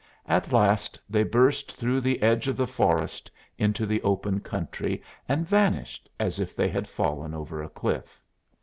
At 0.25 0.51
last 0.51 0.97
they 1.07 1.21
burst 1.21 1.73
through 1.77 2.01
the 2.01 2.23
edge 2.23 2.47
of 2.47 2.57
the 2.57 2.65
forest 2.65 3.29
into 3.59 3.85
the 3.85 4.01
open 4.01 4.39
country 4.39 5.03
and 5.29 5.47
vanished 5.47 6.09
as 6.19 6.39
if 6.39 6.55
they 6.55 6.69
had 6.69 6.89
fallen 6.89 7.35
over 7.35 7.61
a 7.61 7.69
cliff. 7.69 8.19